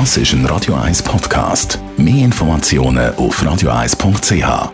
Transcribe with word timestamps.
Das 0.00 0.16
ist 0.16 0.32
ein 0.32 0.44
Radio 0.46 0.74
1 0.74 1.04
Podcast. 1.04 1.78
Mehr 1.96 2.24
Informationen 2.24 3.14
auf 3.14 3.40
radio1.ch. 3.40 4.72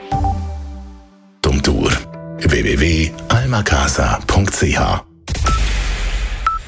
Domtour 1.43 1.93
www.almacasa.ch 2.39 5.04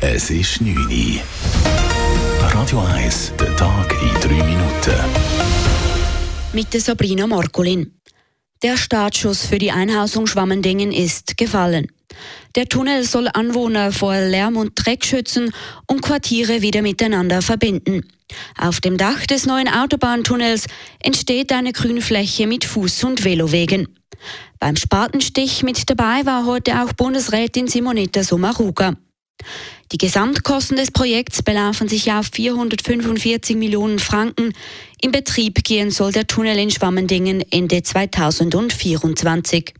Es 0.02 0.28
ist 0.28 0.60
9 0.60 0.76
Uhr. 0.76 1.22
Radio 2.52 2.80
1, 2.80 3.32
der 3.40 3.56
Tag 3.56 3.96
in 4.02 4.12
3 4.20 4.28
Minuten. 4.44 5.00
Mit 6.52 6.74
der 6.74 6.82
Sabrina 6.82 7.26
Markolin. 7.26 7.98
Der 8.62 8.76
Startschuss 8.76 9.46
für 9.46 9.58
die 9.58 9.72
Einhausung 9.72 10.26
Schwammendingen 10.26 10.92
ist 10.92 11.38
gefallen. 11.38 11.86
Der 12.54 12.66
Tunnel 12.66 13.04
soll 13.04 13.28
Anwohner 13.32 13.92
vor 13.92 14.14
Lärm 14.14 14.56
und 14.56 14.72
Dreck 14.74 15.04
schützen 15.04 15.52
und 15.86 16.02
Quartiere 16.02 16.62
wieder 16.62 16.82
miteinander 16.82 17.42
verbinden. 17.42 18.02
Auf 18.58 18.80
dem 18.80 18.96
Dach 18.96 19.26
des 19.26 19.46
neuen 19.46 19.68
Autobahntunnels 19.68 20.66
entsteht 21.00 21.52
eine 21.52 21.72
Grünfläche 21.72 22.46
mit 22.46 22.64
Fuß- 22.64 23.04
und 23.04 23.24
Velowegen. 23.24 23.88
Beim 24.58 24.76
Spatenstich 24.76 25.62
mit 25.62 25.90
dabei 25.90 26.24
war 26.24 26.46
heute 26.46 26.82
auch 26.82 26.92
Bundesrätin 26.92 27.66
Simonetta 27.66 28.22
Sommaruga. 28.22 28.94
Die 29.90 29.98
Gesamtkosten 29.98 30.76
des 30.76 30.90
Projekts 30.90 31.42
belaufen 31.42 31.88
sich 31.88 32.12
auf 32.12 32.28
445 32.32 33.56
Millionen 33.56 33.98
Franken. 33.98 34.52
In 35.00 35.12
Betrieb 35.12 35.64
gehen 35.64 35.90
soll 35.90 36.12
der 36.12 36.26
Tunnel 36.26 36.58
in 36.58 36.70
Schwammendingen 36.70 37.42
Ende 37.50 37.82
2024. 37.82 39.74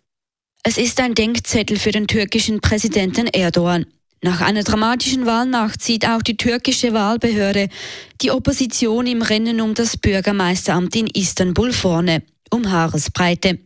Es 0.64 0.78
ist 0.78 1.00
ein 1.00 1.16
Denkzettel 1.16 1.76
für 1.76 1.90
den 1.90 2.06
türkischen 2.06 2.60
Präsidenten 2.60 3.26
Erdogan. 3.26 3.84
Nach 4.22 4.40
einer 4.40 4.62
dramatischen 4.62 5.26
Wahlnacht 5.26 5.82
sieht 5.82 6.06
auch 6.06 6.22
die 6.22 6.36
türkische 6.36 6.92
Wahlbehörde 6.92 7.68
die 8.20 8.30
Opposition 8.30 9.08
im 9.08 9.22
Rennen 9.22 9.60
um 9.60 9.74
das 9.74 9.96
Bürgermeisteramt 9.96 10.94
in 10.94 11.08
Istanbul 11.08 11.72
vorne, 11.72 12.22
um 12.50 12.70
Haaresbreite. 12.70 13.58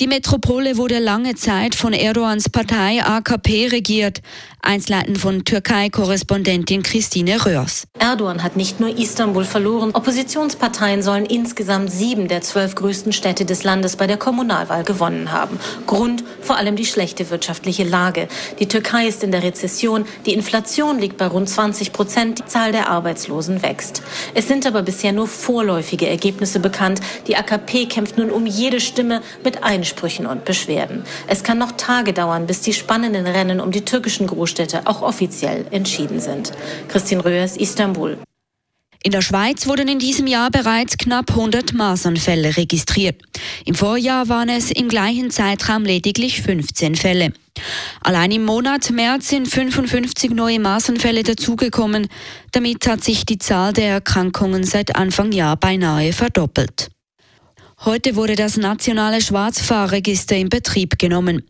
Die 0.00 0.06
Metropole 0.06 0.76
wurde 0.76 0.98
lange 0.98 1.34
Zeit 1.34 1.74
von 1.74 1.92
Erdogans 1.92 2.48
Partei 2.48 3.02
AKP 3.02 3.68
regiert. 3.68 4.20
Einsleiten 4.64 5.16
von 5.16 5.44
Türkei-Korrespondentin 5.44 6.84
Christine 6.84 7.44
Röhrs. 7.44 7.88
Erdogan 7.98 8.44
hat 8.44 8.56
nicht 8.56 8.78
nur 8.78 8.96
Istanbul 8.96 9.44
verloren. 9.44 9.90
Oppositionsparteien 9.92 11.02
sollen 11.02 11.26
insgesamt 11.26 11.90
sieben 11.90 12.28
der 12.28 12.42
zwölf 12.42 12.76
größten 12.76 13.12
Städte 13.12 13.44
des 13.44 13.64
Landes 13.64 13.96
bei 13.96 14.06
der 14.06 14.18
Kommunalwahl 14.18 14.84
gewonnen 14.84 15.32
haben. 15.32 15.58
Grund 15.86 16.22
vor 16.40 16.56
allem 16.56 16.76
die 16.76 16.86
schlechte 16.86 17.28
wirtschaftliche 17.30 17.82
Lage. 17.82 18.28
Die 18.60 18.68
Türkei 18.68 19.08
ist 19.08 19.24
in 19.24 19.32
der 19.32 19.42
Rezession. 19.42 20.04
Die 20.26 20.32
Inflation 20.32 21.00
liegt 21.00 21.16
bei 21.16 21.26
rund 21.26 21.48
20 21.48 21.92
Prozent. 21.92 22.38
Die 22.38 22.46
Zahl 22.46 22.70
der 22.70 22.88
Arbeitslosen 22.88 23.62
wächst. 23.62 24.02
Es 24.34 24.46
sind 24.46 24.64
aber 24.64 24.82
bisher 24.82 25.12
nur 25.12 25.26
vorläufige 25.26 26.08
Ergebnisse 26.08 26.60
bekannt. 26.60 27.00
Die 27.26 27.36
AKP 27.36 27.86
kämpft 27.86 28.16
nun 28.16 28.30
um 28.30 28.46
jede 28.46 28.80
Stimme 28.80 29.22
mit 29.44 29.62
Einsprüchen 29.62 30.26
und 30.26 30.44
Beschwerden. 30.44 31.04
Es 31.26 31.42
kann 31.42 31.58
noch 31.58 31.72
Tage 31.72 32.12
dauern, 32.12 32.46
bis 32.46 32.60
die 32.60 32.72
spannenden 32.72 33.26
Rennen 33.26 33.60
um 33.60 33.70
die 33.70 33.84
türkischen 33.84 34.26
Großstädte 34.26 34.86
auch 34.86 35.02
offiziell 35.02 35.66
entschieden 35.70 36.20
sind. 36.20 36.52
Christine 36.88 37.24
Röhrs, 37.24 37.56
Istanbul. 37.56 38.18
In 39.04 39.10
der 39.10 39.20
Schweiz 39.20 39.66
wurden 39.66 39.88
in 39.88 39.98
diesem 39.98 40.28
Jahr 40.28 40.50
bereits 40.50 40.96
knapp 40.96 41.30
100 41.30 41.72
Masernfälle 41.72 42.56
registriert. 42.56 43.20
Im 43.64 43.74
Vorjahr 43.74 44.28
waren 44.28 44.48
es 44.48 44.70
im 44.70 44.88
gleichen 44.88 45.32
Zeitraum 45.32 45.82
lediglich 45.82 46.40
15 46.40 46.94
Fälle. 46.94 47.32
Allein 48.00 48.30
im 48.30 48.44
Monat 48.44 48.90
März 48.90 49.28
sind 49.28 49.48
55 49.48 50.30
neue 50.30 50.60
Masernfälle 50.60 51.24
dazugekommen. 51.24 52.06
Damit 52.52 52.86
hat 52.86 53.02
sich 53.02 53.26
die 53.26 53.38
Zahl 53.38 53.72
der 53.72 53.90
Erkrankungen 53.90 54.62
seit 54.62 54.94
Anfang 54.94 55.32
Jahr 55.32 55.56
beinahe 55.56 56.12
verdoppelt. 56.12 56.91
Heute 57.84 58.14
wurde 58.14 58.36
das 58.36 58.56
nationale 58.56 59.20
Schwarzfahrregister 59.20 60.36
in 60.36 60.48
Betrieb 60.48 61.00
genommen. 61.00 61.42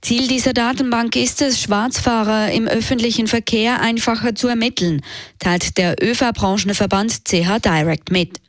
Ziel 0.00 0.26
dieser 0.26 0.52
Datenbank 0.52 1.14
ist 1.14 1.40
es, 1.42 1.62
Schwarzfahrer 1.62 2.50
im 2.50 2.66
öffentlichen 2.66 3.28
Verkehr 3.28 3.80
einfacher 3.80 4.34
zu 4.34 4.48
ermitteln, 4.48 5.00
teilt 5.38 5.78
der 5.78 5.94
ÖV-Branchenverband 6.02 7.24
CH 7.24 7.60
Direct 7.64 8.10
mit. 8.10 8.40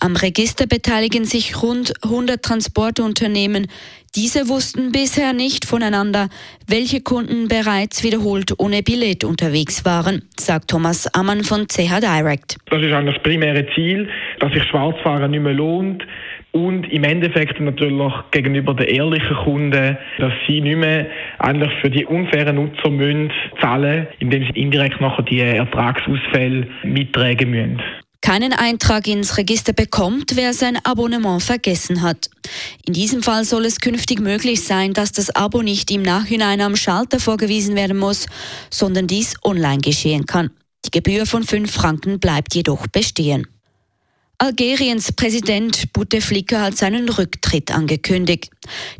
Am 0.00 0.16
Register 0.16 0.66
beteiligen 0.66 1.26
sich 1.26 1.62
rund 1.62 1.92
100 2.02 2.42
Transportunternehmen. 2.42 3.66
Diese 4.14 4.48
wussten 4.48 4.90
bisher 4.90 5.34
nicht 5.34 5.66
voneinander, 5.66 6.28
welche 6.66 7.02
Kunden 7.02 7.48
bereits 7.48 8.02
wiederholt 8.02 8.58
ohne 8.58 8.82
Billett 8.82 9.24
unterwegs 9.24 9.84
waren, 9.84 10.22
sagt 10.38 10.70
Thomas 10.70 11.12
Ammann 11.14 11.44
von 11.44 11.68
CH 11.68 12.00
Direct. 12.00 12.56
Das 12.70 12.82
ist 12.82 12.92
eigentlich 12.92 13.16
das 13.16 13.22
primäre 13.22 13.66
Ziel, 13.74 14.08
dass 14.40 14.52
sich 14.52 14.64
Schwarzfahren 14.64 15.30
nicht 15.30 15.42
mehr 15.42 15.52
lohnt 15.52 16.02
und 16.54 16.90
im 16.92 17.02
Endeffekt 17.02 17.58
natürlich 17.58 18.12
gegenüber 18.30 18.74
den 18.74 18.86
ehrlichen 18.86 19.36
Kunden, 19.38 19.98
dass 20.18 20.32
sie 20.46 20.60
nicht 20.60 20.76
mehr 20.76 21.06
eigentlich 21.40 21.72
für 21.80 21.90
die 21.90 22.06
unfairen 22.06 22.54
Nutzer 22.54 22.90
müssen 22.90 23.32
zahlen, 23.60 24.06
indem 24.20 24.44
sie 24.44 24.60
indirekt 24.60 25.00
nachher 25.00 25.24
die 25.24 25.40
Ertragsausfälle 25.40 26.68
mittragen 26.84 27.50
müssen 27.50 27.82
keinen 28.20 28.54
Eintrag 28.54 29.06
ins 29.06 29.36
Register 29.36 29.74
bekommt, 29.74 30.34
wer 30.34 30.54
sein 30.54 30.78
Abonnement 30.82 31.42
vergessen 31.42 32.00
hat. 32.00 32.30
In 32.86 32.94
diesem 32.94 33.22
Fall 33.22 33.44
soll 33.44 33.66
es 33.66 33.80
künftig 33.80 34.18
möglich 34.18 34.64
sein, 34.64 34.94
dass 34.94 35.12
das 35.12 35.28
Abo 35.36 35.60
nicht 35.60 35.90
im 35.90 36.00
Nachhinein 36.00 36.62
am 36.62 36.74
Schalter 36.74 37.20
vorgewiesen 37.20 37.76
werden 37.76 37.98
muss, 37.98 38.24
sondern 38.70 39.06
dies 39.06 39.34
online 39.44 39.82
geschehen 39.82 40.24
kann. 40.24 40.48
Die 40.86 40.90
Gebühr 40.90 41.26
von 41.26 41.42
5 41.42 41.70
Franken 41.70 42.18
bleibt 42.18 42.54
jedoch 42.54 42.86
bestehen. 42.86 43.46
Algeriens 44.38 45.12
Präsident 45.12 45.92
Bouteflika 45.92 46.60
hat 46.60 46.76
seinen 46.76 47.08
Rücktritt 47.08 47.70
angekündigt. 47.70 48.50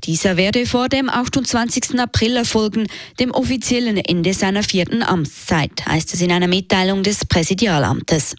Dieser 0.04 0.36
werde 0.36 0.64
vor 0.64 0.88
dem 0.88 1.10
28. 1.10 1.98
April 1.98 2.36
erfolgen, 2.36 2.86
dem 3.18 3.32
offiziellen 3.32 3.96
Ende 3.96 4.32
seiner 4.32 4.62
vierten 4.62 5.02
Amtszeit, 5.02 5.84
heißt 5.86 6.14
es 6.14 6.20
in 6.20 6.30
einer 6.30 6.46
Mitteilung 6.46 7.02
des 7.02 7.24
Präsidialamtes. 7.24 8.36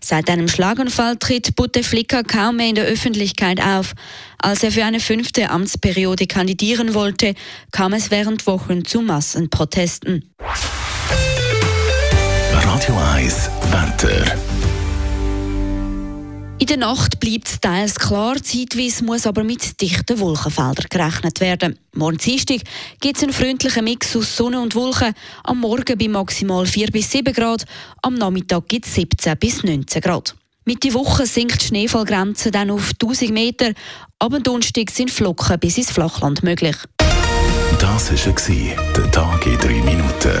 Seit 0.00 0.28
einem 0.28 0.48
Schlaganfall 0.48 1.16
tritt 1.16 1.56
Bouteflika 1.56 2.22
kaum 2.22 2.56
mehr 2.56 2.68
in 2.68 2.74
der 2.74 2.84
Öffentlichkeit 2.84 3.62
auf. 3.62 3.94
Als 4.38 4.62
er 4.62 4.72
für 4.72 4.84
eine 4.84 5.00
fünfte 5.00 5.50
Amtsperiode 5.50 6.26
kandidieren 6.26 6.94
wollte, 6.94 7.34
kam 7.70 7.92
es 7.92 8.10
während 8.10 8.46
Wochen 8.46 8.84
zu 8.84 9.00
Massenprotesten. 9.00 10.30
Radio 12.52 12.98
1 13.14 13.50
Wetter 13.70 14.53
in 16.58 16.66
der 16.66 16.76
Nacht 16.76 17.20
bleibt 17.20 17.48
es 17.48 17.60
teils 17.60 17.98
klar, 17.98 18.36
zeitweise 18.42 19.04
muss 19.04 19.26
aber 19.26 19.44
mit 19.44 19.80
dichten 19.80 20.18
Wolkenfeldern 20.18 20.86
gerechnet 20.88 21.40
werden. 21.40 21.78
Morgen 21.94 22.18
Dienstag 22.18 22.60
gibt 23.00 23.16
es 23.16 23.22
einen 23.22 23.32
freundlichen 23.32 23.84
Mix 23.84 24.16
aus 24.16 24.36
Sonne 24.36 24.60
und 24.60 24.74
Wolken. 24.74 25.14
Am 25.42 25.60
Morgen 25.60 25.98
bei 25.98 26.08
maximal 26.08 26.66
4 26.66 26.88
bis 26.88 27.10
7 27.10 27.32
Grad, 27.32 27.64
am 28.02 28.14
Nachmittag 28.14 28.68
gibt 28.68 28.86
es 28.86 28.94
17 28.94 29.36
bis 29.38 29.62
19 29.62 30.00
Grad. 30.00 30.34
Mitte 30.64 30.94
Woche 30.94 31.26
sinkt 31.26 31.60
die 31.60 31.66
Schneefallgrenze 31.66 32.50
dann 32.50 32.70
auf 32.70 32.92
1000 33.00 33.30
Meter. 33.32 33.72
Ab 34.18 34.32
Donnerstag 34.42 34.90
sind 34.90 35.10
Flocken 35.10 35.58
bis 35.58 35.76
ins 35.76 35.90
Flachland 35.90 36.42
möglich. 36.42 36.76
Das 37.78 38.10
war 38.10 38.92
der 38.96 39.10
Tag 39.10 39.46
in 39.46 39.58
3 39.58 39.68
Minuten. 39.82 40.40